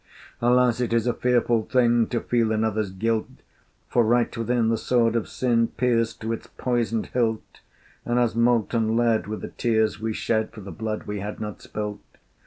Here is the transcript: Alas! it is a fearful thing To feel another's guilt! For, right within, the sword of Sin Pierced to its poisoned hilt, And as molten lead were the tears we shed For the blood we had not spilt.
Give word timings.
Alas! 0.41 0.81
it 0.81 0.93
is 0.93 1.05
a 1.05 1.13
fearful 1.13 1.61
thing 1.61 2.07
To 2.07 2.21
feel 2.21 2.51
another's 2.51 2.89
guilt! 2.89 3.29
For, 3.87 4.03
right 4.03 4.35
within, 4.35 4.69
the 4.69 4.77
sword 4.79 5.15
of 5.15 5.27
Sin 5.29 5.67
Pierced 5.67 6.21
to 6.21 6.33
its 6.33 6.47
poisoned 6.57 7.05
hilt, 7.13 7.59
And 8.03 8.17
as 8.17 8.35
molten 8.35 8.95
lead 8.97 9.27
were 9.27 9.37
the 9.37 9.49
tears 9.49 9.99
we 9.99 10.11
shed 10.13 10.53
For 10.53 10.61
the 10.61 10.71
blood 10.71 11.03
we 11.03 11.19
had 11.19 11.39
not 11.39 11.61
spilt. 11.61 12.01